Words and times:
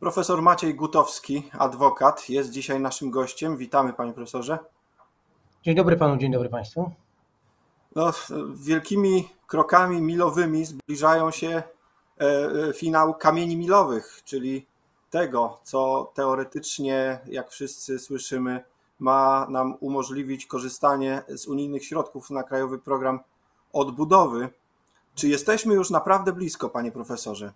Profesor 0.00 0.42
Maciej 0.42 0.74
Gutowski, 0.74 1.50
adwokat, 1.58 2.28
jest 2.28 2.50
dzisiaj 2.50 2.80
naszym 2.80 3.10
gościem. 3.10 3.56
Witamy, 3.56 3.92
panie 3.92 4.12
profesorze. 4.12 4.58
Dzień 5.62 5.76
dobry 5.76 5.96
panu, 5.96 6.16
dzień 6.16 6.32
dobry 6.32 6.48
państwu. 6.48 6.90
No, 7.94 8.12
wielkimi 8.54 9.28
krokami 9.46 10.02
milowymi 10.02 10.64
zbliżają 10.64 11.30
się 11.30 11.48
e, 11.48 11.62
e, 12.68 12.72
finał 12.72 13.14
kamieni 13.14 13.56
milowych, 13.56 14.20
czyli 14.24 14.66
tego, 15.10 15.60
co 15.62 16.12
teoretycznie, 16.14 17.20
jak 17.26 17.50
wszyscy 17.50 17.98
słyszymy, 17.98 18.64
ma 18.98 19.46
nam 19.50 19.76
umożliwić 19.80 20.46
korzystanie 20.46 21.22
z 21.28 21.46
unijnych 21.46 21.84
środków 21.84 22.30
na 22.30 22.42
Krajowy 22.42 22.78
Program 22.78 23.20
Odbudowy. 23.72 24.48
Czy 25.14 25.28
jesteśmy 25.28 25.74
już 25.74 25.90
naprawdę 25.90 26.32
blisko, 26.32 26.68
panie 26.68 26.92
profesorze? 26.92 27.52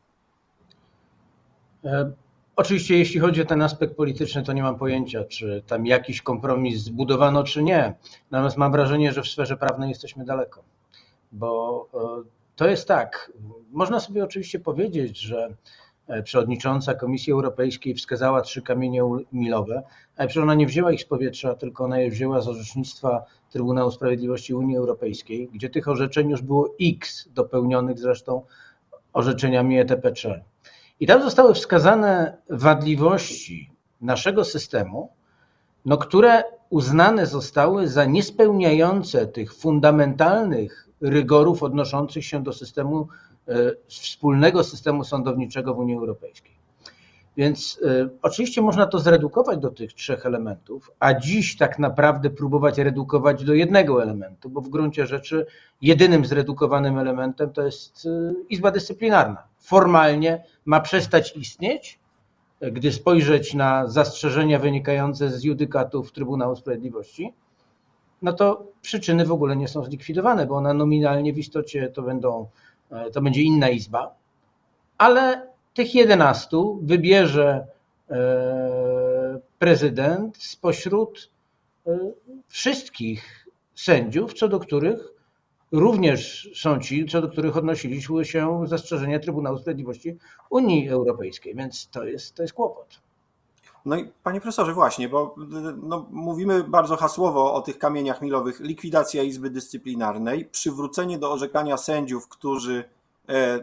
Oczywiście, 2.56 2.98
jeśli 2.98 3.20
chodzi 3.20 3.42
o 3.42 3.44
ten 3.44 3.62
aspekt 3.62 3.96
polityczny, 3.96 4.42
to 4.42 4.52
nie 4.52 4.62
mam 4.62 4.78
pojęcia, 4.78 5.24
czy 5.24 5.62
tam 5.66 5.86
jakiś 5.86 6.22
kompromis 6.22 6.82
zbudowano, 6.82 7.44
czy 7.44 7.62
nie. 7.62 7.94
Natomiast 8.30 8.56
mam 8.56 8.72
wrażenie, 8.72 9.12
że 9.12 9.22
w 9.22 9.28
sferze 9.28 9.56
prawnej 9.56 9.88
jesteśmy 9.88 10.24
daleko. 10.24 10.62
Bo 11.32 11.86
e, 11.94 11.98
to 12.56 12.68
jest 12.68 12.88
tak. 12.88 13.32
Można 13.70 14.00
sobie 14.00 14.24
oczywiście 14.24 14.60
powiedzieć, 14.60 15.18
że 15.18 15.54
e, 16.08 16.22
przewodnicząca 16.22 16.94
Komisji 16.94 17.32
Europejskiej 17.32 17.94
wskazała 17.94 18.40
trzy 18.40 18.62
kamienie 18.62 19.02
milowe, 19.32 19.82
ale 20.16 20.28
przecież 20.28 20.42
ona 20.42 20.54
nie 20.54 20.66
wzięła 20.66 20.92
ich 20.92 21.02
z 21.02 21.04
powietrza, 21.04 21.54
tylko 21.54 21.84
ona 21.84 22.00
je 22.00 22.10
wzięła 22.10 22.40
z 22.40 22.48
orzecznictwa 22.48 23.24
Trybunału 23.50 23.90
Sprawiedliwości 23.90 24.54
Unii 24.54 24.76
Europejskiej, 24.76 25.48
gdzie 25.52 25.70
tych 25.70 25.88
orzeczeń 25.88 26.30
już 26.30 26.42
było 26.42 26.74
x, 26.80 27.28
dopełnionych 27.34 27.98
zresztą 27.98 28.42
orzeczeniami 29.12 29.84
ETP3. 29.84 30.40
I 31.02 31.06
tam 31.06 31.22
zostały 31.22 31.54
wskazane 31.54 32.38
wadliwości 32.50 33.70
naszego 34.00 34.44
systemu, 34.44 35.12
no, 35.84 35.96
które 35.98 36.42
uznane 36.70 37.26
zostały 37.26 37.88
za 37.88 38.04
niespełniające 38.04 39.26
tych 39.26 39.54
fundamentalnych 39.54 40.88
rygorów 41.00 41.62
odnoszących 41.62 42.24
się 42.24 42.42
do 42.42 42.52
systemu, 42.52 43.08
e, 43.48 43.54
wspólnego 43.88 44.64
systemu 44.64 45.04
sądowniczego 45.04 45.74
w 45.74 45.78
Unii 45.78 45.94
Europejskiej. 45.94 46.54
Więc 47.36 47.80
y, 47.82 48.10
oczywiście 48.22 48.62
można 48.62 48.86
to 48.86 48.98
zredukować 48.98 49.58
do 49.58 49.70
tych 49.70 49.92
trzech 49.92 50.26
elementów, 50.26 50.90
a 51.00 51.14
dziś 51.14 51.56
tak 51.56 51.78
naprawdę 51.78 52.30
próbować 52.30 52.78
redukować 52.78 53.44
do 53.44 53.54
jednego 53.54 54.02
elementu, 54.02 54.50
bo 54.50 54.60
w 54.60 54.68
gruncie 54.68 55.06
rzeczy 55.06 55.46
jedynym 55.82 56.24
zredukowanym 56.24 56.98
elementem 56.98 57.52
to 57.52 57.62
jest 57.62 58.06
y, 58.06 58.34
Izba 58.48 58.70
Dyscyplinarna. 58.70 59.44
Formalnie 59.58 60.44
ma 60.64 60.80
przestać 60.80 61.36
istnieć, 61.36 61.98
gdy 62.72 62.92
spojrzeć 62.92 63.54
na 63.54 63.86
zastrzeżenia 63.86 64.58
wynikające 64.58 65.30
z 65.30 65.44
judykatów 65.44 66.12
Trybunału 66.12 66.56
Sprawiedliwości, 66.56 67.34
no 68.22 68.32
to 68.32 68.66
przyczyny 68.82 69.26
w 69.26 69.32
ogóle 69.32 69.56
nie 69.56 69.68
są 69.68 69.84
zlikwidowane, 69.84 70.46
bo 70.46 70.54
ona 70.54 70.74
nominalnie 70.74 71.32
w 71.32 71.38
istocie 71.38 71.88
to 71.88 72.02
będą, 72.02 72.48
e, 72.90 73.10
to 73.10 73.22
będzie 73.22 73.42
inna 73.42 73.68
izba, 73.68 74.14
ale 74.98 75.51
tych 75.74 75.94
11 75.94 76.56
wybierze 76.82 77.66
e, 78.10 79.40
prezydent 79.58 80.36
spośród 80.42 81.30
e, 81.86 81.98
wszystkich 82.48 83.46
sędziów, 83.74 84.34
co 84.34 84.48
do 84.48 84.60
których 84.60 85.12
również 85.72 86.50
są 86.54 86.80
ci, 86.80 87.06
co 87.06 87.20
do 87.20 87.28
których 87.28 87.56
odnosiliśmy 87.56 88.24
się 88.24 88.62
zastrzeżenia 88.66 89.18
Trybunału 89.18 89.58
Sprawiedliwości 89.58 90.18
Unii 90.50 90.88
Europejskiej, 90.88 91.54
więc 91.54 91.88
to 91.88 92.04
jest, 92.04 92.34
to 92.34 92.42
jest 92.42 92.54
kłopot. 92.54 93.00
No 93.84 93.96
i 93.96 94.10
panie 94.22 94.40
profesorze, 94.40 94.74
właśnie, 94.74 95.08
bo 95.08 95.34
no, 95.82 96.06
mówimy 96.10 96.64
bardzo 96.64 96.96
hasłowo 96.96 97.54
o 97.54 97.62
tych 97.62 97.78
kamieniach 97.78 98.22
milowych. 98.22 98.60
Likwidacja 98.60 99.22
Izby 99.22 99.50
Dyscyplinarnej, 99.50 100.44
przywrócenie 100.44 101.18
do 101.18 101.32
orzekania 101.32 101.76
sędziów, 101.76 102.28
którzy 102.28 102.84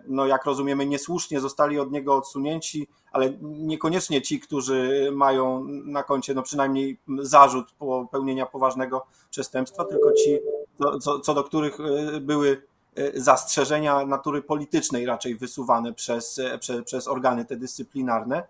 no 0.08 0.25
jak 0.25 0.46
rozumiemy, 0.46 0.86
niesłusznie 0.86 1.40
zostali 1.40 1.80
od 1.80 1.92
niego 1.92 2.16
odsunięci, 2.16 2.88
ale 3.12 3.34
niekoniecznie 3.42 4.22
ci, 4.22 4.40
którzy 4.40 5.09
mają 5.14 5.64
na 5.68 6.03
koncie 6.03 6.34
no 6.34 6.44
przynajmniej 6.44 7.00
zarzut 7.20 7.72
popełnienia 7.72 8.46
poważnego 8.46 9.06
przestępstwa, 9.30 9.86
tylko 9.86 10.14
ci, 10.14 10.40
co, 11.02 11.19
co 11.19 11.34
do 11.34 11.44
których 11.44 11.78
e, 11.80 12.19
były 12.19 12.62
e, 12.96 13.19
zastrzeżenia 13.22 14.06
natury 14.06 14.42
politycznej 14.42 15.06
raczej 15.06 15.36
wysuwane 15.36 15.94
przez, 15.94 16.42
przez, 16.59 16.86
przez 16.86 17.08
organy 17.08 17.46
te 17.46 17.56
dyscyplinarne, 17.56 18.44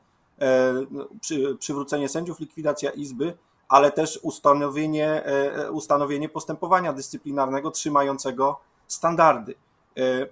no, 0.91 1.07
przy, 1.21 1.57
przywrócenie 1.59 2.09
sędziów, 2.09 2.39
likwidacja 2.39 2.89
izby, 2.89 3.37
ale 3.69 3.91
też 3.91 4.19
ustanowienie, 4.23 5.23
ustanowienie 5.71 6.29
postępowania 6.29 6.93
dyscyplinarnego 6.93 7.71
trzymającego 7.71 8.59
standardy. 8.87 9.55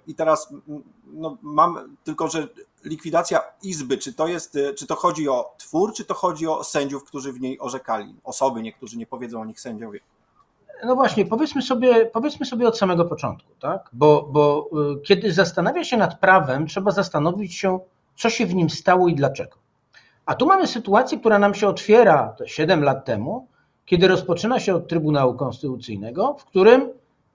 I 0.06 0.14
teraz 0.14 0.54
no, 1.06 1.36
mam 1.42 1.96
tylko, 2.04 2.28
że 2.28 2.48
likwidacja 2.84 3.40
izby, 3.62 3.98
czy 3.98 4.14
to 4.14 4.26
jest, 4.26 4.58
czy 4.78 4.86
to 4.86 4.94
chodzi 4.94 5.28
o 5.28 5.54
twór, 5.58 5.94
czy 5.94 6.04
to 6.04 6.14
chodzi 6.14 6.46
o 6.46 6.64
sędziów, 6.64 7.04
którzy 7.04 7.32
w 7.32 7.40
niej 7.40 7.58
orzekali? 7.60 8.14
Osoby, 8.24 8.62
niektórzy 8.62 8.98
nie 8.98 9.06
powiedzą 9.06 9.40
o 9.40 9.44
nich 9.44 9.60
sędziowie. 9.60 10.00
No 10.84 10.94
właśnie, 10.94 11.26
powiedzmy 11.26 11.62
sobie, 11.62 12.06
powiedzmy 12.06 12.46
sobie 12.46 12.68
od 12.68 12.78
samego 12.78 13.04
początku, 13.04 13.48
tak? 13.60 13.90
Bo, 13.92 14.28
bo 14.30 14.68
y, 14.92 15.00
kiedy 15.00 15.32
zastanawia 15.32 15.84
się 15.84 15.96
nad 15.96 16.20
prawem, 16.20 16.66
trzeba 16.66 16.90
zastanowić 16.90 17.54
się, 17.54 17.80
co 18.16 18.30
się 18.30 18.46
w 18.46 18.54
nim 18.54 18.70
stało 18.70 19.08
i 19.08 19.14
dlaczego. 19.14 19.56
A 20.26 20.34
tu 20.34 20.46
mamy 20.46 20.66
sytuację, 20.66 21.18
która 21.18 21.38
nam 21.38 21.54
się 21.54 21.68
otwiera 21.68 22.36
7 22.46 22.84
lat 22.84 23.04
temu, 23.04 23.46
kiedy 23.86 24.08
rozpoczyna 24.08 24.60
się 24.60 24.74
od 24.74 24.88
Trybunału 24.88 25.34
Konstytucyjnego, 25.34 26.36
w 26.38 26.44
którym 26.44 26.88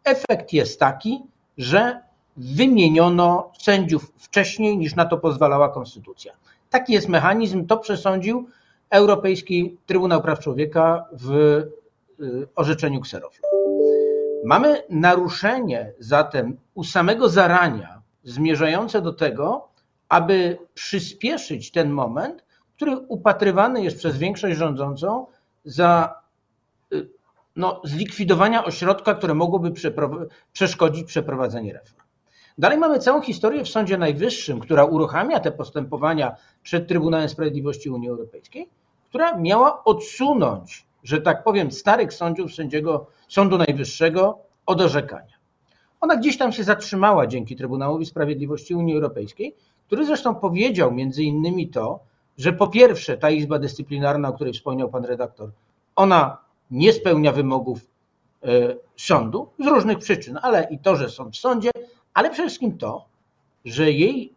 efekt 0.03 0.53
jest 0.53 0.79
taki, 0.79 1.23
że 1.57 2.01
wymieniono 2.37 3.51
sędziów 3.59 4.13
wcześniej 4.17 4.77
niż 4.77 4.95
na 4.95 5.05
to 5.05 5.17
pozwalała 5.17 5.69
konstytucja. 5.69 6.33
Taki 6.69 6.93
jest 6.93 7.09
mechanizm, 7.09 7.65
to 7.65 7.77
przesądził 7.77 8.47
Europejski 8.89 9.77
Trybunał 9.85 10.21
Praw 10.21 10.39
Człowieka 10.39 11.05
w 11.11 11.31
y, 11.31 12.47
orzeczeniu 12.55 13.01
Kseroflu. 13.01 13.43
Mamy 14.45 14.83
naruszenie 14.89 15.93
zatem 15.99 16.57
u 16.73 16.83
samego 16.83 17.29
zarania 17.29 18.01
zmierzające 18.23 19.01
do 19.01 19.13
tego, 19.13 19.67
aby 20.09 20.57
przyspieszyć 20.73 21.71
ten 21.71 21.89
moment, 21.89 22.45
który 22.75 22.97
upatrywany 22.97 23.83
jest 23.83 23.97
przez 23.97 24.17
większość 24.17 24.57
rządzącą 24.57 25.25
za 25.65 26.21
y, 26.93 27.09
no, 27.55 27.81
zlikwidowania 27.83 28.65
ośrodka, 28.65 29.15
które 29.15 29.33
mogłoby 29.33 29.71
przeszkodzić 30.53 31.07
przeprowadzeniu 31.07 31.73
reform. 31.73 32.02
Dalej 32.57 32.77
mamy 32.77 32.99
całą 32.99 33.21
historię 33.21 33.63
w 33.63 33.69
Sądzie 33.69 33.97
Najwyższym, 33.97 34.59
która 34.59 34.85
uruchamia 34.85 35.39
te 35.39 35.51
postępowania 35.51 36.35
przed 36.63 36.87
Trybunałem 36.87 37.29
Sprawiedliwości 37.29 37.89
Unii 37.89 38.09
Europejskiej, 38.09 38.69
która 39.09 39.37
miała 39.37 39.83
odsunąć, 39.83 40.85
że 41.03 41.21
tak 41.21 41.43
powiem, 41.43 41.71
starych 41.71 42.13
sędziów 42.13 42.53
sędziego 42.53 43.07
Sądu 43.27 43.57
Najwyższego 43.57 44.39
od 44.65 44.81
orzekania. 44.81 45.33
Ona 46.01 46.15
gdzieś 46.15 46.37
tam 46.37 46.51
się 46.51 46.63
zatrzymała 46.63 47.27
dzięki 47.27 47.55
Trybunałowi 47.55 48.05
Sprawiedliwości 48.05 48.75
Unii 48.75 48.95
Europejskiej, 48.95 49.55
który 49.87 50.05
zresztą 50.05 50.35
powiedział 50.35 50.91
między 50.91 51.23
innymi 51.23 51.69
to, 51.69 51.99
że 52.37 52.53
po 52.53 52.67
pierwsze 52.67 53.17
ta 53.17 53.29
Izba 53.29 53.59
Dyscyplinarna, 53.59 54.29
o 54.29 54.33
której 54.33 54.53
wspomniał 54.53 54.89
pan 54.89 55.05
redaktor, 55.05 55.51
ona 55.95 56.37
nie 56.71 56.93
spełnia 56.93 57.31
wymogów 57.31 57.79
e, 58.43 58.47
sądu 58.97 59.49
z 59.59 59.67
różnych 59.67 59.97
przyczyn, 59.97 60.39
ale 60.41 60.67
i 60.71 60.79
to, 60.79 60.95
że 60.95 61.09
sąd 61.09 61.35
w 61.35 61.39
sądzie, 61.39 61.71
ale 62.13 62.29
przede 62.29 62.47
wszystkim 62.47 62.77
to, 62.77 63.05
że 63.65 63.91
jej 63.91 64.33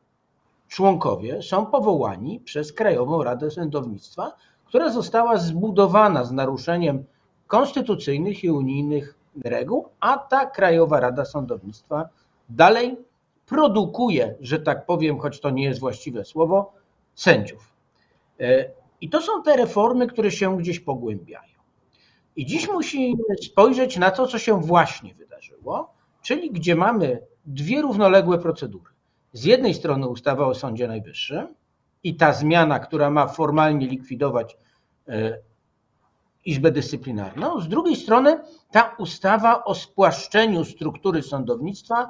członkowie 0.69 1.43
są 1.43 1.67
powołani 1.67 2.41
przez 2.41 2.73
Krajową 2.73 3.25
Radę 3.25 3.51
Sądownictwa, 3.51 4.33
która 4.65 4.91
została 4.91 5.39
zbudowana 5.39 6.25
z 6.25 6.33
naruszeniem 6.33 7.05
konstytucyjnych 7.47 8.45
i 8.45 8.51
unijnych 8.51 9.19
reguł, 9.45 9.89
a 10.01 10.19
ta 10.19 10.47
Krajowa 10.47 11.01
Rada 11.01 11.25
Sądownictwa 11.25 12.09
dalej 12.49 12.97
produkuje, 13.47 14.34
że 14.41 14.59
tak 14.59 14.87
powiem, 14.87 15.19
choć 15.19 15.41
to 15.41 15.51
nie 15.51 15.65
jest 15.65 15.81
właściwe 15.81 16.25
słowo, 16.25 16.72
sędziów. 17.15 17.72
E, 18.41 18.71
I 19.01 19.11
to 19.11 19.21
są 19.21 19.43
te 19.43 19.57
reformy, 19.57 20.07
które 20.07 20.31
się 20.31 20.59
gdzieś 20.59 20.81
pogłębiają. 20.81 21.57
I 22.37 22.47
dziś 22.47 22.69
musimy 22.69 23.22
spojrzeć 23.43 23.97
na 23.97 24.11
to, 24.11 24.27
co 24.27 24.39
się 24.39 24.61
właśnie 24.61 25.15
wydarzyło, 25.15 25.95
czyli 26.22 26.51
gdzie 26.51 26.75
mamy 26.75 27.22
dwie 27.47 27.83
równoległe 27.83 28.39
procedury. 28.39 28.91
Z 29.33 29.45
jednej 29.45 29.75
strony 29.75 30.09
ustawa 30.09 30.47
o 30.47 30.54
Sądzie 30.54 30.89
Najwyższym 30.89 31.54
i 32.04 32.16
ta 32.16 32.33
zmiana, 32.33 32.78
która 32.78 33.10
ma 33.10 33.27
formalnie 33.27 33.87
likwidować 33.87 34.57
e, 35.09 35.39
Izbę 36.45 36.71
Dyscyplinarną, 36.71 37.60
z 37.60 37.69
drugiej 37.69 37.97
strony 37.97 38.41
ta 38.71 38.95
ustawa 38.98 39.65
o 39.65 39.75
spłaszczeniu 39.75 40.65
struktury 40.65 41.22
sądownictwa 41.22 42.09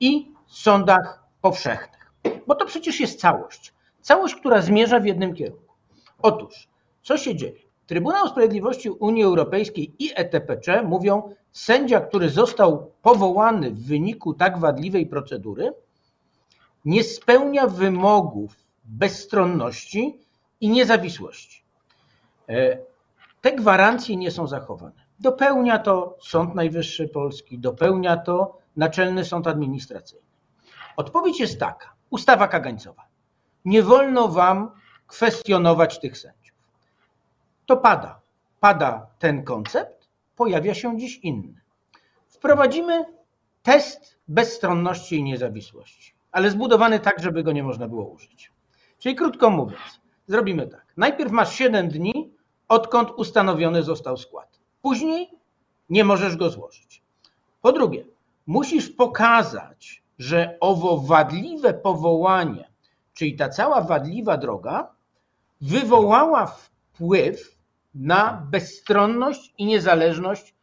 i 0.00 0.32
sądach 0.46 1.24
powszechnych. 1.40 2.12
Bo 2.46 2.54
to 2.54 2.66
przecież 2.66 3.00
jest 3.00 3.20
całość. 3.20 3.74
Całość, 4.00 4.34
która 4.34 4.62
zmierza 4.62 5.00
w 5.00 5.06
jednym 5.06 5.34
kierunku. 5.34 5.74
Otóż, 6.22 6.68
co 7.02 7.18
się 7.18 7.36
dzieje? 7.36 7.60
Trybunał 7.86 8.28
Sprawiedliwości 8.28 8.90
Unii 8.90 9.24
Europejskiej 9.24 9.94
i 9.98 10.10
ETPC 10.14 10.82
mówią, 10.82 11.34
sędzia, 11.56 12.00
który 12.00 12.30
został 12.30 12.92
powołany 13.02 13.70
w 13.70 13.86
wyniku 13.86 14.34
tak 14.34 14.58
wadliwej 14.58 15.06
procedury, 15.06 15.72
nie 16.84 17.04
spełnia 17.04 17.66
wymogów 17.66 18.56
bezstronności 18.84 20.18
i 20.60 20.68
niezawisłości. 20.68 21.62
E, 22.48 22.78
te 23.40 23.52
gwarancje 23.52 24.16
nie 24.16 24.30
są 24.30 24.46
zachowane. 24.46 25.06
Dopełnia 25.20 25.78
to 25.78 26.16
Sąd 26.20 26.54
Najwyższy 26.54 27.08
Polski, 27.08 27.58
dopełnia 27.58 28.16
to 28.16 28.58
Naczelny 28.76 29.24
Sąd 29.24 29.46
Administracyjny. 29.46 30.26
Odpowiedź 30.96 31.40
jest 31.40 31.60
taka: 31.60 31.92
ustawa 32.10 32.48
kagańcowa. 32.48 33.02
Nie 33.64 33.82
wolno 33.82 34.28
wam 34.28 34.70
kwestionować 35.06 36.00
tych 36.00 36.18
sędziów. 36.18 36.56
To 37.66 37.76
pada. 37.76 38.20
Pada 38.60 39.06
ten 39.18 39.44
koncept, 39.44 40.05
pojawia 40.36 40.74
się 40.74 40.98
dziś 40.98 41.18
inny. 41.18 41.60
Wprowadzimy 42.28 43.04
test 43.62 44.18
bezstronności 44.28 45.16
i 45.16 45.22
niezawisłości, 45.22 46.14
ale 46.32 46.50
zbudowany 46.50 47.00
tak, 47.00 47.22
żeby 47.22 47.42
go 47.42 47.52
nie 47.52 47.62
można 47.62 47.88
było 47.88 48.04
użyć. 48.04 48.52
Czyli 48.98 49.14
krótko 49.14 49.50
mówiąc, 49.50 50.00
zrobimy 50.26 50.66
tak. 50.66 50.86
Najpierw 50.96 51.32
masz 51.32 51.54
7 51.54 51.88
dni, 51.88 52.32
odkąd 52.68 53.10
ustanowiony 53.10 53.82
został 53.82 54.16
skład. 54.16 54.58
Później 54.82 55.30
nie 55.90 56.04
możesz 56.04 56.36
go 56.36 56.50
złożyć. 56.50 57.02
Po 57.62 57.72
drugie, 57.72 58.04
musisz 58.46 58.90
pokazać, 58.90 60.02
że 60.18 60.56
owo 60.60 60.96
wadliwe 60.96 61.74
powołanie, 61.74 62.70
czyli 63.14 63.36
ta 63.36 63.48
cała 63.48 63.80
wadliwa 63.80 64.36
droga, 64.36 64.94
wywołała 65.60 66.46
wpływ 66.46 67.55
na 68.00 68.46
bezstronność 68.50 69.54
i 69.58 69.64
niezależność 69.64 70.54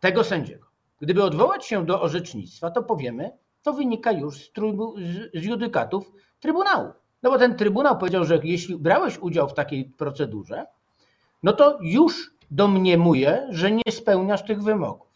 tego 0.00 0.24
sędziego. 0.24 0.66
Gdyby 1.00 1.22
odwołać 1.24 1.66
się 1.66 1.86
do 1.86 2.00
orzecznictwa, 2.00 2.70
to 2.70 2.82
powiemy, 2.82 3.30
to 3.62 3.72
wynika 3.72 4.12
już 4.12 4.36
z, 4.36 4.52
trybu, 4.52 4.94
z 5.34 5.44
judykatów 5.44 6.12
Trybunału. 6.40 6.92
No 7.22 7.30
bo 7.30 7.38
ten 7.38 7.56
Trybunał 7.56 7.98
powiedział, 7.98 8.24
że 8.24 8.40
jeśli 8.42 8.76
brałeś 8.76 9.18
udział 9.18 9.48
w 9.48 9.54
takiej 9.54 9.84
procedurze, 9.84 10.66
no 11.42 11.52
to 11.52 11.78
już 11.82 12.34
domniemuje, 12.50 13.46
że 13.50 13.72
nie 13.72 13.92
spełniasz 13.92 14.44
tych 14.44 14.62
wymogów. 14.62 15.08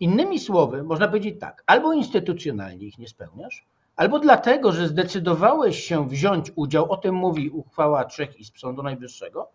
Innymi 0.00 0.38
słowy, 0.38 0.82
można 0.82 1.08
powiedzieć 1.08 1.40
tak, 1.40 1.62
albo 1.66 1.92
instytucjonalnie 1.92 2.86
ich 2.86 2.98
nie 2.98 3.08
spełniasz, 3.08 3.66
albo 3.96 4.18
dlatego, 4.18 4.72
że 4.72 4.88
zdecydowałeś 4.88 5.84
się 5.84 6.08
wziąć 6.08 6.52
udział, 6.56 6.92
o 6.92 6.96
tym 6.96 7.14
mówi 7.14 7.50
uchwała 7.50 8.04
trzech 8.04 8.40
izb 8.40 8.58
Sądu 8.58 8.82
Najwyższego, 8.82 9.48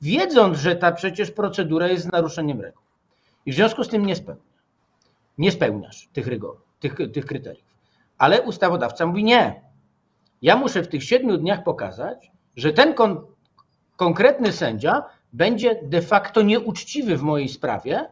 wiedząc, 0.00 0.58
że 0.58 0.76
ta 0.76 0.92
przecież 0.92 1.30
procedura 1.30 1.88
jest 1.88 2.12
naruszeniem 2.12 2.60
reguł. 2.60 2.82
I 3.46 3.52
w 3.52 3.54
związku 3.54 3.84
z 3.84 3.88
tym 3.88 4.06
nie 4.06 4.16
spełnia. 4.16 4.42
Nie 5.38 5.52
spełniasz 5.52 6.08
tych 6.12 6.26
rygorów, 6.26 6.62
tych, 6.80 6.96
tych 7.12 7.26
kryteriów. 7.26 7.64
Ale 8.18 8.42
ustawodawca 8.42 9.06
mówi 9.06 9.24
nie. 9.24 9.62
Ja 10.42 10.56
muszę 10.56 10.82
w 10.82 10.88
tych 10.88 11.04
siedmiu 11.04 11.36
dniach 11.36 11.64
pokazać, 11.64 12.32
że 12.56 12.72
ten 12.72 12.94
kon 12.94 13.26
konkretny 13.96 14.52
sędzia 14.52 15.02
będzie 15.32 15.80
de 15.82 16.02
facto 16.02 16.42
nieuczciwy 16.42 17.16
w 17.16 17.22
mojej 17.22 17.48
sprawie 17.48 18.08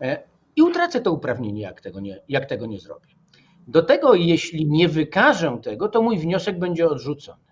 e, 0.00 0.22
i 0.56 0.62
utracę 0.62 1.00
to 1.00 1.12
uprawnienie, 1.12 1.62
jak 1.62 1.80
tego 1.80 2.00
nie, 2.00 2.20
jak 2.28 2.46
tego 2.46 2.66
nie 2.66 2.80
zrobię. 2.80 3.06
Do 3.68 3.82
tego, 3.82 4.14
jeśli 4.14 4.66
nie 4.66 4.88
wykażę 4.88 5.58
tego, 5.62 5.88
to 5.88 6.02
mój 6.02 6.18
wniosek 6.18 6.58
będzie 6.58 6.88
odrzucony. 6.88 7.49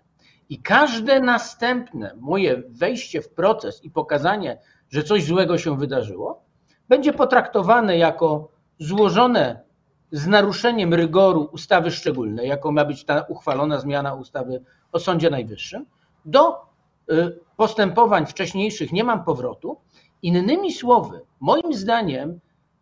I 0.49 0.61
każde 0.61 1.19
następne 1.19 2.15
moje 2.19 2.63
wejście 2.69 3.21
w 3.21 3.29
proces 3.29 3.83
i 3.83 3.91
pokazanie, 3.91 4.57
że 4.89 5.03
coś 5.03 5.25
złego 5.25 5.57
się 5.57 5.77
wydarzyło, 5.77 6.43
będzie 6.89 7.13
potraktowane 7.13 7.97
jako 7.97 8.51
złożone 8.79 9.61
z 10.11 10.27
naruszeniem 10.27 10.93
rygoru 10.93 11.49
ustawy 11.51 11.91
szczególnej, 11.91 12.47
jaką 12.47 12.71
ma 12.71 12.85
być 12.85 13.05
ta 13.05 13.21
uchwalona 13.21 13.79
zmiana 13.79 14.13
ustawy 14.13 14.63
o 14.91 14.99
Sądzie 14.99 15.29
Najwyższym, 15.29 15.85
do 16.25 16.61
y, 17.11 17.39
postępowań 17.57 18.25
wcześniejszych 18.25 18.91
nie 18.91 19.03
mam 19.03 19.23
powrotu. 19.23 19.77
Innymi 20.21 20.73
słowy, 20.73 21.21
moim 21.39 21.73
zdaniem 21.73 22.39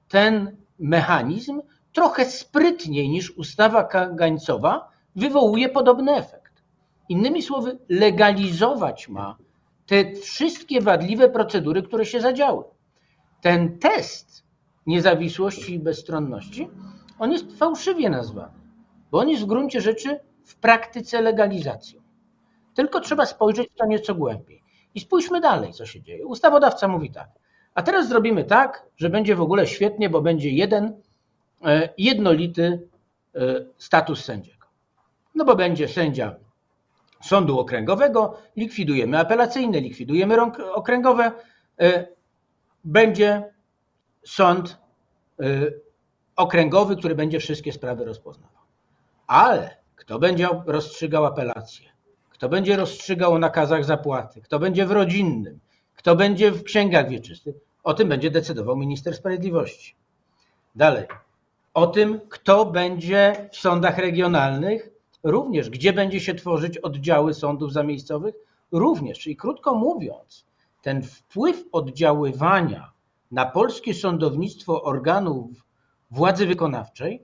ten 0.07 0.57
mechanizm 0.79 1.61
trochę 1.93 2.25
sprytniej 2.25 3.09
niż 3.09 3.31
ustawa 3.31 3.83
kagańcowa 3.83 4.89
wywołuje 5.15 5.69
podobny 5.69 6.15
efekt. 6.15 6.46
Innymi 7.09 7.41
słowy, 7.41 7.77
legalizować 7.89 9.09
ma 9.09 9.37
te 9.85 10.11
wszystkie 10.11 10.81
wadliwe 10.81 11.29
procedury, 11.29 11.83
które 11.83 12.05
się 12.05 12.21
zadziały. 12.21 12.63
Ten 13.41 13.79
test 13.79 14.43
niezawisłości 14.85 15.73
i 15.73 15.79
bezstronności, 15.79 16.69
on 17.19 17.31
jest 17.31 17.57
fałszywie 17.57 18.09
nazwany, 18.09 18.59
bo 19.11 19.19
on 19.19 19.29
jest 19.29 19.43
w 19.43 19.47
gruncie 19.47 19.81
rzeczy 19.81 20.19
w 20.43 20.55
praktyce 20.55 21.21
legalizacją. 21.21 22.01
Tylko 22.73 22.99
trzeba 22.99 23.25
spojrzeć 23.25 23.69
to 23.75 23.85
nieco 23.85 24.15
głębiej. 24.15 24.63
I 24.95 24.99
spójrzmy 24.99 25.41
dalej, 25.41 25.73
co 25.73 25.85
się 25.85 26.01
dzieje. 26.01 26.27
Ustawodawca 26.27 26.87
mówi 26.87 27.11
tak. 27.11 27.29
A 27.73 27.83
teraz 27.83 28.07
zrobimy 28.07 28.43
tak, 28.43 28.85
że 28.95 29.09
będzie 29.09 29.35
w 29.35 29.41
ogóle 29.41 29.67
świetnie, 29.67 30.09
bo 30.09 30.21
będzie 30.21 30.49
jeden 30.49 31.01
e, 31.65 31.89
jednolity 31.97 32.87
e, 33.35 33.39
status 33.77 34.23
sędziego. 34.23 34.67
No 35.35 35.45
bo 35.45 35.55
będzie 35.55 35.87
sędzia 35.87 36.35
sądu 37.27 37.59
okręgowego, 37.59 38.37
likwidujemy 38.55 39.19
apelacyjne, 39.19 39.79
likwidujemy 39.79 40.37
okręgowe, 40.73 41.31
e, 41.79 42.07
będzie 42.83 43.53
sąd 44.25 44.77
okręgowy, 46.35 46.95
który 46.95 47.15
będzie 47.15 47.39
wszystkie 47.39 47.71
sprawy 47.73 48.05
rozpoznawał. 48.05 48.61
Ale 49.27 49.77
kto 49.95 50.19
będzie 50.19 50.47
rozstrzygał 50.65 51.25
apelację? 51.25 51.89
Kto 52.29 52.49
będzie 52.49 52.75
rozstrzygał 52.75 53.33
o 53.33 53.39
nakazach 53.39 53.85
zapłaty? 53.85 54.41
Kto 54.41 54.59
będzie 54.59 54.85
w 54.85 54.91
rodzinnym? 54.91 55.59
Kto 55.95 56.15
będzie 56.15 56.51
w 56.51 56.63
księgach 56.63 57.09
wieczystych? 57.09 57.55
O 57.83 57.93
tym 57.93 58.09
będzie 58.09 58.31
decydował 58.31 58.77
minister 58.77 59.15
sprawiedliwości. 59.15 59.95
Dalej. 60.75 61.05
O 61.73 61.87
tym, 61.87 62.19
kto 62.29 62.65
będzie 62.65 63.49
w 63.51 63.57
sądach 63.57 63.97
regionalnych, 63.97 64.89
również. 65.31 65.69
Gdzie 65.69 65.93
będzie 65.93 66.19
się 66.19 66.35
tworzyć 66.35 66.77
oddziały 66.77 67.33
sądów 67.33 67.73
zamiejscowych, 67.73 68.35
również. 68.71 69.19
Czyli 69.19 69.35
krótko 69.35 69.75
mówiąc, 69.75 70.45
ten 70.81 71.01
wpływ 71.01 71.65
oddziaływania 71.71 72.91
na 73.31 73.45
polskie 73.45 73.93
sądownictwo 73.93 74.83
organów 74.83 75.49
władzy 76.11 76.45
wykonawczej, 76.45 77.23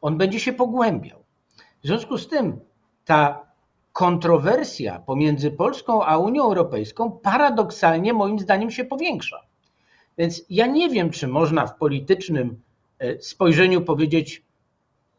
on 0.00 0.18
będzie 0.18 0.40
się 0.40 0.52
pogłębiał. 0.52 1.24
W 1.82 1.86
związku 1.86 2.18
z 2.18 2.28
tym 2.28 2.60
ta 3.04 3.46
kontrowersja 3.92 4.98
pomiędzy 4.98 5.50
Polską 5.50 6.04
a 6.04 6.18
Unią 6.18 6.44
Europejską 6.44 7.12
paradoksalnie 7.12 8.12
moim 8.12 8.38
zdaniem 8.38 8.70
się 8.70 8.84
powiększa. 8.84 9.40
Więc 10.18 10.42
ja 10.50 10.66
nie 10.66 10.90
wiem, 10.90 11.10
czy 11.10 11.28
można 11.28 11.66
w 11.66 11.76
politycznym 11.76 12.60
e, 12.98 13.22
spojrzeniu 13.22 13.80
powiedzieć, 13.80 14.42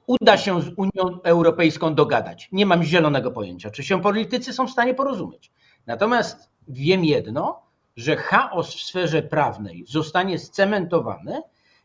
uda 0.08 0.38
się 0.38 0.62
z 0.62 0.70
Unią 0.78 1.22
Europejską 1.24 1.96
dogadać. 1.96 2.50
Nie 2.52 2.66
mam 2.66 2.84
zielonego 2.84 3.32
pojęcia, 3.32 3.70
czy 3.70 3.84
się 3.84 4.02
politycy 4.02 4.54
są 4.54 4.68
w 4.68 4.72
stanie 4.72 4.94
porozumieć. 4.94 5.52
Natomiast 5.88 6.50
wiem 6.68 7.06
jedno, 7.06 7.62
że 7.96 8.16
chaos 8.16 8.76
w 8.76 8.82
sferze 8.82 9.22
prawnej 9.22 9.86
zostanie 9.88 10.40
scementowany, 10.40 11.42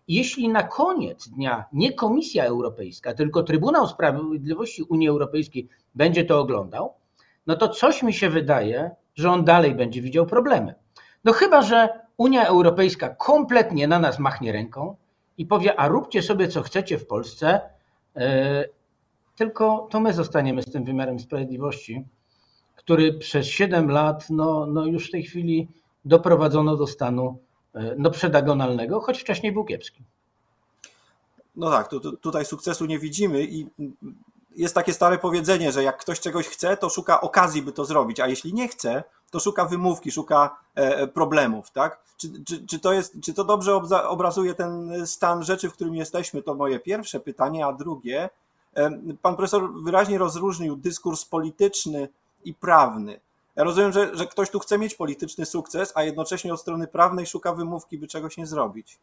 jeśli 0.09 0.49
na 0.49 0.63
koniec 0.63 1.29
dnia 1.29 1.65
nie 1.73 1.93
Komisja 1.93 2.45
Europejska, 2.45 3.15
tylko 3.15 3.43
Trybunał 3.43 3.87
Sprawiedliwości 3.87 4.83
Unii 4.83 5.09
Europejskiej 5.09 5.69
będzie 5.95 6.25
to 6.25 6.41
oglądał, 6.41 6.95
no 7.47 7.57
to 7.57 7.69
coś 7.69 8.03
mi 8.03 8.15
się 8.15 8.31
wydaje, 8.31 8.91
że 9.15 9.31
on 9.31 9.45
dalej 9.45 9.75
będzie 9.75 10.03
widział 10.03 10.27
problemy. 10.27 10.75
No 11.25 11.33
chyba, 11.33 11.63
że 11.63 11.89
Unia 12.17 12.47
Europejska 12.47 13.09
kompletnie 13.09 13.89
na 13.89 13.99
nas 13.99 14.19
machnie 14.19 14.53
ręką 14.53 14.97
i 15.39 15.47
powie, 15.47 15.81
a 15.81 15.89
róbcie 15.89 16.23
sobie 16.23 16.49
co 16.49 16.63
chcecie 16.63 16.99
w 16.99 17.07
Polsce, 17.07 17.61
tylko 19.37 19.89
to 19.91 20.01
my 20.01 20.13
zostaniemy 20.13 20.63
z 20.63 20.73
tym 20.73 20.85
wymiarem 20.85 21.21
sprawiedliwości, 21.21 22.05
który 22.77 23.15
przez 23.15 23.47
7 23.47 23.91
lat 23.91 24.31
no, 24.31 24.67
no 24.67 24.87
już 24.87 25.09
w 25.09 25.11
tej 25.11 25.23
chwili 25.23 25.69
doprowadzono 26.05 26.77
do 26.77 26.87
stanu 26.87 27.39
yy, 27.75 27.95
no, 27.99 28.11
przedagonalnego, 28.11 29.01
choć 29.01 29.21
wcześniej 29.21 29.53
był 29.53 29.65
kiepski. 29.65 30.03
No 31.57 31.71
tak, 31.71 31.89
tu, 31.89 32.01
tu, 32.01 32.17
tutaj 32.17 32.45
sukcesu 32.45 32.87
nie 32.87 32.99
widzimy 32.99 33.43
i 33.43 33.67
jest 34.57 34.75
takie 34.75 34.93
stare 34.93 35.19
powiedzenie, 35.19 35.73
że 35.73 35.83
jak 35.83 35.99
ktoś 35.99 36.21
czegoś 36.21 36.49
chce, 36.49 36.77
to 36.77 36.91
szuka 36.91 37.21
okazji, 37.21 37.63
by 37.63 37.73
to 37.73 37.85
zrobić, 37.85 38.21
a 38.21 38.27
jeśli 38.27 38.55
nie 38.55 38.69
chce, 38.69 39.05
to 39.31 39.41
szuka 39.41 39.65
wymówki, 39.65 40.13
szuka 40.13 40.57
e, 40.77 40.97
e, 40.97 41.07
problemów, 41.07 41.71
tak? 41.71 42.01
Czy, 42.17 42.45
czy, 42.45 42.67
czy, 42.67 42.79
to, 42.79 42.93
jest, 42.93 43.21
czy 43.25 43.35
to 43.35 43.45
dobrze 43.45 43.75
obrazuje 44.09 44.55
ten 44.55 45.07
stan 45.07 45.43
rzeczy, 45.43 45.71
w 45.71 45.73
którym 45.73 45.95
jesteśmy? 45.95 46.43
To 46.43 46.55
moje 46.55 46.79
pierwsze 46.81 47.21
pytanie, 47.21 47.67
a 47.67 47.73
drugie, 47.73 48.31
Pan 49.23 49.37
profesor 49.37 49.83
wyraźnie 49.83 50.19
rozróżnił 50.19 50.77
dyskurs 50.77 51.25
polityczny 51.25 52.09
i 52.45 52.55
prawny. 52.55 53.21
Ja 53.57 53.65
rozumiem, 53.65 53.93
że, 53.93 54.17
że 54.17 54.27
ktoś 54.27 54.51
tu 54.51 54.59
chce 54.59 54.79
mieć 54.79 54.95
polityczny 54.95 55.47
sukces, 55.47 55.93
a 55.95 56.03
jednocześnie 56.03 56.55
od 56.55 56.61
strony 56.61 56.87
prawnej 56.87 57.27
szuka 57.27 57.53
wymówki, 57.53 57.99
by 57.99 58.07
czegoś 58.07 58.37
nie 58.37 58.47
zrobić. 58.47 58.99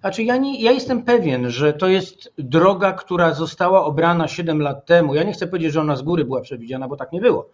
Znaczy, 0.00 0.22
ja, 0.22 0.36
nie, 0.36 0.60
ja 0.60 0.72
jestem 0.72 1.02
pewien, 1.02 1.50
że 1.50 1.72
to 1.72 1.88
jest 1.88 2.32
droga, 2.38 2.92
która 2.92 3.34
została 3.34 3.84
obrana 3.84 4.28
7 4.28 4.62
lat 4.62 4.86
temu. 4.86 5.14
Ja 5.14 5.22
nie 5.22 5.32
chcę 5.32 5.46
powiedzieć, 5.46 5.72
że 5.72 5.80
ona 5.80 5.96
z 5.96 6.02
góry 6.02 6.24
była 6.24 6.40
przewidziana, 6.40 6.88
bo 6.88 6.96
tak 6.96 7.12
nie 7.12 7.20
było, 7.20 7.48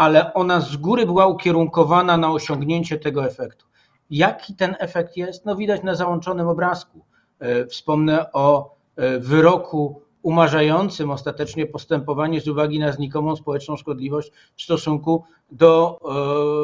ale 0.00 0.34
ona 0.34 0.60
z 0.60 0.76
góry 0.76 1.06
była 1.06 1.26
ukierunkowana 1.26 2.16
na 2.16 2.32
osiągnięcie 2.32 2.98
tego 2.98 3.24
efektu. 3.24 3.66
Jaki 4.10 4.54
ten 4.54 4.76
efekt 4.78 5.16
jest? 5.16 5.46
No 5.46 5.56
widać 5.56 5.82
na 5.82 5.94
załączonym 5.94 6.48
obrazku. 6.48 7.04
E, 7.38 7.66
wspomnę 7.66 8.32
o 8.32 8.76
e, 8.96 9.18
wyroku 9.18 10.02
umarzającym 10.22 11.10
ostatecznie 11.10 11.66
postępowanie 11.66 12.40
z 12.40 12.48
uwagi 12.48 12.78
na 12.78 12.92
znikomą 12.92 13.36
społeczną 13.36 13.76
szkodliwość 13.76 14.32
w 14.56 14.62
stosunku 14.62 15.24
do 15.50 15.98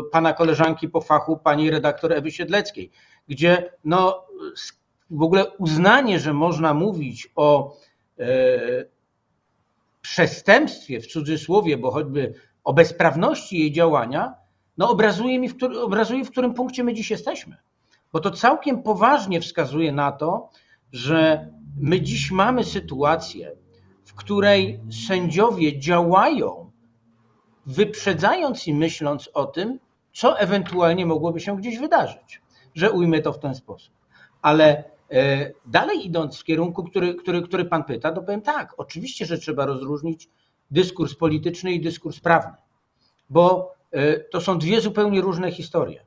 e, 0.07 0.11
pana 0.11 0.33
koleżanki 0.33 0.89
po 0.89 1.01
fachu, 1.01 1.37
pani 1.37 1.71
redaktor 1.71 2.13
Ewy 2.13 2.31
Siedleckiej, 2.31 2.91
gdzie 3.29 3.73
no, 3.85 4.25
w 5.11 5.23
ogóle 5.23 5.51
uznanie, 5.51 6.21
że 6.21 6.33
można 6.33 6.75
mówić 6.75 7.33
o 7.37 7.77
przestępstwie 10.03 11.01
w 11.01 11.07
cudzysłowie, 11.07 11.77
bo 11.79 11.91
choćby 11.91 12.35
o 12.67 12.73
bezprawności 12.73 13.59
jej 13.59 13.73
działania, 13.73 14.35
no 14.79 14.91
obrazuje 14.91 15.39
mi, 15.39 15.49
w, 15.49 15.57
który, 15.57 15.81
obrazuje, 15.81 16.25
w 16.25 16.31
którym 16.31 16.55
punkcie 16.55 16.85
my 16.85 16.95
dziś 16.95 17.11
jesteśmy. 17.11 17.57
Bo 18.13 18.21
to 18.21 18.31
całkiem 18.31 18.83
poważnie 18.83 19.41
wskazuje 19.41 19.93
na 19.93 20.13
to, 20.13 20.51
że 20.93 21.51
my 21.81 22.01
dziś 22.01 22.31
mamy 22.31 22.65
sytuację, 22.65 23.53
w 24.05 24.15
której 24.15 24.81
sędziowie 25.09 25.79
działają, 25.79 26.71
wyprzedzając 27.67 28.67
i 28.67 28.75
myśląc 28.75 29.31
o 29.35 29.45
tym, 29.45 29.79
co 30.13 30.39
ewentualnie 30.39 31.07
mogłoby 31.07 31.41
się 31.41 31.57
gdzieś 31.57 31.79
wydarzyć, 31.79 32.43
że 32.75 32.91
ujmę 32.91 33.21
to 33.21 33.33
w 33.33 33.39
ten 33.39 33.55
sposób. 33.55 33.95
Ale 34.43 34.85
e, 35.11 35.53
dalej 35.67 36.07
idąc 36.07 36.39
w 36.41 36.45
kierunku, 36.45 36.85
który, 36.85 37.15
który, 37.15 37.43
który 37.43 37.65
Pan 37.65 37.85
pyta, 37.85 38.13
to 38.13 38.23
powiem 38.23 38.43
tak, 38.43 38.75
oczywiście, 38.77 39.27
że 39.27 39.39
trzeba 39.39 39.67
rozróżnić 39.67 40.29
dyskurs 40.71 41.15
polityczny 41.15 41.73
i 41.73 41.81
dyskurs 41.81 42.21
prawny, 42.21 42.57
bo 43.31 43.75
e, 43.93 44.21
to 44.21 44.41
są 44.41 44.59
dwie 44.59 44.81
zupełnie 44.81 45.21
różne 45.21 45.53
historie. 45.53 46.07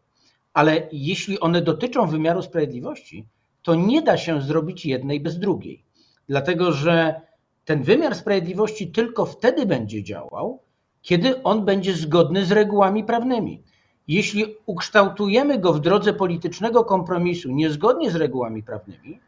Ale 0.53 0.87
jeśli 0.91 1.39
one 1.39 1.61
dotyczą 1.61 2.07
wymiaru 2.07 2.41
sprawiedliwości, 2.41 3.25
to 3.61 3.75
nie 3.75 4.01
da 4.01 4.17
się 4.17 4.41
zrobić 4.41 4.85
jednej 4.85 5.19
bez 5.19 5.39
drugiej. 5.39 5.83
Dlatego, 6.29 6.71
że 6.71 7.21
ten 7.65 7.83
wymiar 7.83 8.15
sprawiedliwości 8.15 8.91
tylko 8.91 9.25
wtedy 9.25 9.65
będzie 9.65 10.03
działał, 10.03 10.59
kiedy 11.01 11.43
on 11.43 11.65
będzie 11.65 11.93
zgodny 11.93 12.45
z 12.45 12.51
regułami 12.51 13.03
prawnymi. 13.03 13.63
Jeśli 14.07 14.55
ukształtujemy 14.65 15.57
go 15.57 15.73
w 15.73 15.79
drodze 15.79 16.13
politycznego 16.13 16.85
kompromisu 16.85 17.51
niezgodnie 17.51 18.11
z 18.11 18.15
regułami 18.15 18.63
prawnymi, 18.63 19.19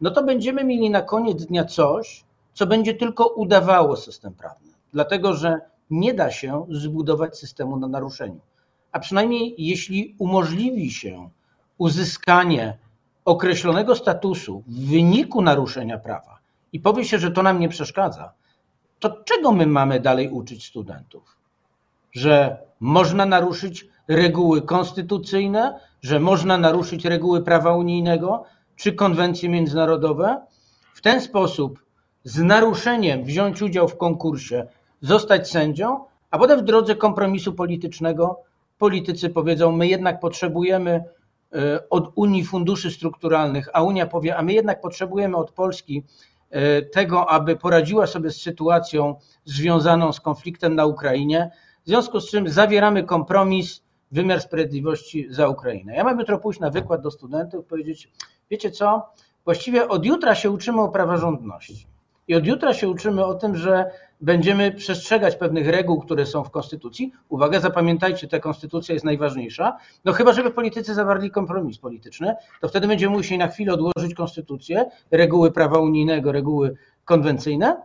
no 0.00 0.10
to 0.10 0.22
będziemy 0.22 0.64
mieli 0.64 0.90
na 0.90 1.02
koniec 1.02 1.46
dnia 1.46 1.64
coś, 1.64 2.24
co 2.54 2.66
będzie 2.66 2.94
tylko 2.94 3.26
udawało 3.26 3.96
system 3.96 4.34
prawny. 4.34 4.72
Dlatego, 4.96 5.34
że 5.34 5.60
nie 5.90 6.14
da 6.14 6.30
się 6.30 6.66
zbudować 6.70 7.38
systemu 7.38 7.76
na 7.76 7.88
naruszeniu. 7.88 8.40
A 8.92 8.98
przynajmniej 8.98 9.54
jeśli 9.58 10.14
umożliwi 10.18 10.90
się 10.90 11.30
uzyskanie 11.78 12.78
określonego 13.24 13.96
statusu 13.96 14.62
w 14.66 14.90
wyniku 14.90 15.42
naruszenia 15.42 15.98
prawa 15.98 16.38
i 16.72 16.80
powie 16.80 17.04
się, 17.04 17.18
że 17.18 17.30
to 17.30 17.42
nam 17.42 17.60
nie 17.60 17.68
przeszkadza, 17.68 18.32
to 18.98 19.10
czego 19.10 19.52
my 19.52 19.66
mamy 19.66 20.00
dalej 20.00 20.30
uczyć 20.30 20.66
studentów? 20.66 21.36
Że 22.12 22.58
można 22.80 23.26
naruszyć 23.26 23.88
reguły 24.08 24.62
konstytucyjne, 24.62 25.80
że 26.02 26.20
można 26.20 26.58
naruszyć 26.58 27.04
reguły 27.04 27.42
prawa 27.42 27.76
unijnego 27.76 28.44
czy 28.76 28.92
konwencje 28.92 29.48
międzynarodowe, 29.48 30.46
w 30.94 31.00
ten 31.00 31.20
sposób 31.20 31.86
z 32.24 32.42
naruszeniem 32.42 33.24
wziąć 33.24 33.62
udział 33.62 33.88
w 33.88 33.96
konkursie, 33.96 34.66
zostać 35.00 35.50
sędzią, 35.50 36.04
a 36.30 36.38
potem 36.38 36.60
w 36.60 36.64
drodze 36.64 36.94
kompromisu 36.94 37.52
politycznego 37.52 38.40
politycy 38.78 39.30
powiedzą: 39.30 39.72
My 39.72 39.88
jednak 39.88 40.20
potrzebujemy 40.20 41.04
E, 41.54 41.88
od 41.90 42.12
Unii 42.14 42.44
funduszy 42.44 42.90
strukturalnych, 42.90 43.68
a 43.72 43.82
Unia 43.82 44.06
powie, 44.06 44.36
a 44.36 44.42
my 44.42 44.52
jednak 44.52 44.80
potrzebujemy 44.80 45.36
od 45.36 45.50
Polski 45.50 46.02
e, 46.50 46.82
tego, 46.82 47.30
aby 47.30 47.56
poradziła 47.56 48.06
sobie 48.06 48.30
z 48.30 48.42
sytuacją 48.42 49.14
związaną 49.44 50.12
z 50.12 50.20
konfliktem 50.20 50.74
na 50.74 50.86
Ukrainie, 50.86 51.50
w 51.84 51.88
związku 51.88 52.20
z 52.20 52.30
czym 52.30 52.48
zawieramy 52.48 53.04
kompromis, 53.04 53.82
wymiar 54.12 54.40
sprawiedliwości 54.40 55.26
za 55.30 55.48
Ukrainę. 55.48 55.94
Ja 55.94 56.04
mam 56.04 56.18
jutro 56.18 56.38
pójść 56.38 56.60
na 56.60 56.70
wykład 56.70 57.00
do 57.00 57.10
studentów 57.10 57.64
i 57.64 57.68
powiedzieć, 57.68 58.12
wiecie 58.50 58.70
co, 58.70 59.02
właściwie 59.44 59.88
od 59.88 60.06
jutra 60.06 60.34
się 60.34 60.50
uczymy 60.50 60.80
o 60.80 60.88
praworządności. 60.88 61.86
I 62.28 62.34
od 62.34 62.46
jutra 62.46 62.74
się 62.74 62.88
uczymy 62.88 63.24
o 63.24 63.34
tym, 63.34 63.56
że 63.56 63.90
będziemy 64.20 64.72
przestrzegać 64.72 65.36
pewnych 65.36 65.68
reguł, 65.68 66.00
które 66.00 66.26
są 66.26 66.44
w 66.44 66.50
Konstytucji. 66.50 67.12
Uwaga, 67.28 67.60
zapamiętajcie, 67.60 68.28
ta 68.28 68.38
Konstytucja 68.38 68.92
jest 68.92 69.04
najważniejsza. 69.04 69.76
No 70.04 70.12
chyba, 70.12 70.32
żeby 70.32 70.50
politycy 70.50 70.94
zawarli 70.94 71.30
kompromis 71.30 71.78
polityczny, 71.78 72.34
to 72.60 72.68
wtedy 72.68 72.88
będziemy 72.88 73.16
musieli 73.16 73.38
na 73.38 73.48
chwilę 73.48 73.72
odłożyć 73.74 74.14
Konstytucję, 74.14 74.84
reguły 75.10 75.52
prawa 75.52 75.78
unijnego, 75.78 76.32
reguły 76.32 76.76
konwencyjne. 77.04 77.76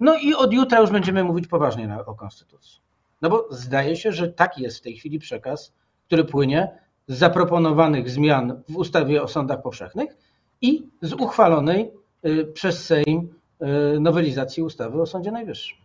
No 0.00 0.16
i 0.16 0.34
od 0.34 0.52
jutra 0.52 0.80
już 0.80 0.90
będziemy 0.90 1.24
mówić 1.24 1.46
poważnie 1.46 1.98
o 2.06 2.14
Konstytucji. 2.14 2.80
No 3.22 3.30
bo 3.30 3.48
zdaje 3.50 3.96
się, 3.96 4.12
że 4.12 4.28
taki 4.28 4.62
jest 4.62 4.78
w 4.78 4.82
tej 4.82 4.96
chwili 4.96 5.18
przekaz, 5.18 5.72
który 6.06 6.24
płynie 6.24 6.68
z 7.08 7.18
zaproponowanych 7.18 8.10
zmian 8.10 8.62
w 8.68 8.76
ustawie 8.76 9.22
o 9.22 9.28
sądach 9.28 9.62
powszechnych 9.62 10.16
i 10.60 10.88
z 11.02 11.12
uchwalonej 11.12 11.90
y, 12.26 12.44
przez 12.44 12.84
Sejm 12.84 13.39
nowelizacji 14.00 14.62
ustawy 14.62 15.02
o 15.02 15.06
Sądzie 15.06 15.32
Najwyższym. 15.32 15.78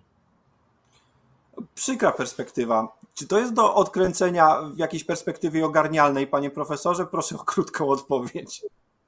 Przykra 1.76 2.12
perspektywa. 2.12 2.98
Czy 3.14 3.28
to 3.28 3.40
jest 3.40 3.54
do 3.54 3.76
odkręcenia 3.76 4.62
w 4.74 4.78
jakiejś 4.78 5.04
perspektywie 5.04 5.66
ogarnialnej, 5.66 6.28
panie 6.28 6.50
profesorze? 6.50 7.06
Proszę 7.06 7.36
o 7.36 7.40
krótką 7.40 7.88
odpowiedź. 7.88 8.62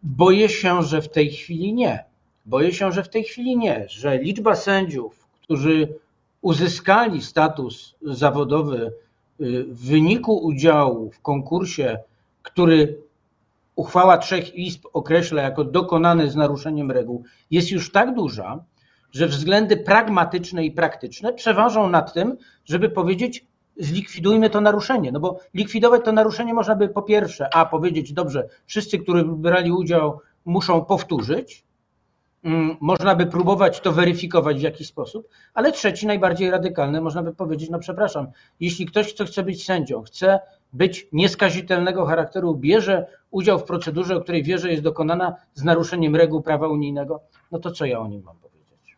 Boję 0.03 0.49
się, 0.49 0.83
że 0.83 1.01
w 1.01 1.09
tej 1.09 1.31
chwili 1.31 1.73
nie. 1.73 2.05
Boję 2.45 2.73
się, 2.73 2.91
że 2.91 3.03
w 3.03 3.09
tej 3.09 3.23
chwili 3.23 3.57
nie, 3.57 3.85
że 3.89 4.17
liczba 4.17 4.55
sędziów, 4.55 5.27
którzy 5.41 5.99
uzyskali 6.41 7.21
status 7.21 7.95
zawodowy 8.01 8.93
y, 9.41 9.63
w 9.63 9.85
wyniku 9.85 10.37
udziału 10.37 11.11
w 11.11 11.21
konkursie, 11.21 11.97
który 12.43 12.97
uchwała 13.77 14.17
trzech 14.17 14.55
izb 14.55 14.85
określa 14.93 15.41
jako 15.41 15.63
dokonany 15.63 16.31
z 16.31 16.35
naruszeniem 16.35 16.91
reguł, 16.91 17.23
jest 17.51 17.71
już 17.71 17.91
tak 17.91 18.15
duża, 18.15 18.63
że 19.11 19.27
względy 19.27 19.77
pragmatyczne 19.77 20.65
i 20.65 20.71
praktyczne 20.71 21.33
przeważą 21.33 21.89
nad 21.89 22.13
tym, 22.13 22.37
żeby 22.65 22.89
powiedzieć, 22.89 23.45
zlikwidujmy 23.77 24.49
to 24.49 24.61
naruszenie. 24.61 25.11
No 25.11 25.19
bo 25.19 25.39
likwidować 25.53 26.01
to 26.05 26.11
naruszenie 26.11 26.53
można 26.53 26.75
by 26.75 26.89
po 26.89 27.01
pierwsze, 27.01 27.55
a 27.55 27.65
powiedzieć, 27.65 28.13
dobrze, 28.13 28.47
wszyscy, 28.65 28.99
którzy 28.99 29.23
brali 29.23 29.71
udział, 29.71 30.19
muszą 30.45 30.85
powtórzyć. 30.85 31.63
Mm, 32.43 32.77
można 32.81 33.15
by 33.15 33.25
próbować 33.25 33.79
to 33.79 33.91
weryfikować 33.91 34.57
w 34.57 34.61
jakiś 34.61 34.87
sposób, 34.87 35.29
ale 35.53 35.71
trzeci, 35.71 36.07
najbardziej 36.07 36.51
radykalny, 36.51 37.01
można 37.01 37.23
by 37.23 37.33
powiedzieć, 37.33 37.69
no 37.69 37.79
przepraszam, 37.79 38.27
jeśli 38.59 38.85
ktoś, 38.85 39.13
kto 39.13 39.25
chce 39.25 39.43
być 39.43 39.65
sędzią, 39.65 40.01
chce 40.01 40.39
być 40.73 41.07
nieskazitelnego 41.11 42.05
charakteru, 42.05 42.55
bierze 42.55 43.07
udział 43.31 43.59
w 43.59 43.63
procedurze, 43.63 44.15
o 44.15 44.21
której 44.21 44.43
wie, 44.43 44.57
że 44.57 44.71
jest 44.71 44.83
dokonana 44.83 45.35
z 45.53 45.63
naruszeniem 45.63 46.15
reguł 46.15 46.41
prawa 46.41 46.67
unijnego, 46.67 47.19
no 47.51 47.59
to 47.59 47.71
co 47.71 47.85
ja 47.85 47.99
o 47.99 48.07
nim 48.07 48.23
mam 48.25 48.35
powiedzieć? 48.37 48.97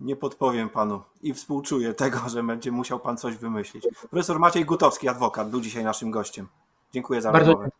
Nie 0.00 0.16
podpowiem 0.16 0.68
panu 0.68 1.02
i 1.22 1.34
współczuję 1.34 1.94
tego, 1.94 2.18
że 2.32 2.42
będzie 2.42 2.72
musiał 2.72 3.00
pan 3.00 3.16
coś 3.16 3.36
wymyślić. 3.36 3.88
Profesor 4.10 4.38
Maciej 4.38 4.64
Gutowski, 4.64 5.08
adwokat, 5.08 5.50
był 5.50 5.60
dzisiaj 5.60 5.84
naszym 5.84 6.10
gościem. 6.10 6.46
Dziękuję 6.92 7.22
za 7.22 7.32
Bardzo 7.32 7.52
rozmowę. 7.52 7.70